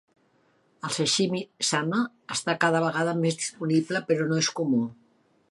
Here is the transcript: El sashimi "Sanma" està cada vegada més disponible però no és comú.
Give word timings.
El 0.87 0.93
sashimi 0.95 1.41
"Sanma" 1.69 1.99
està 2.37 2.57
cada 2.65 2.83
vegada 2.87 3.15
més 3.21 3.39
disponible 3.43 4.03
però 4.11 4.29
no 4.33 4.43
és 4.47 4.53
comú. 4.63 4.83